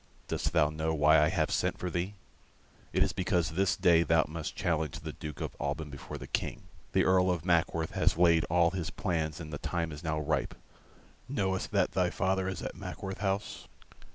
[0.27, 2.15] Dost thou know why I have sent for thee?
[2.91, 6.63] It is because this day thou must challenge the Duke of Alban before the King.
[6.93, 10.55] The Earl of Mackworth has laid all his plans and the time is now ripe.
[11.29, 13.67] Knowest that thy father is at Mackworth House?"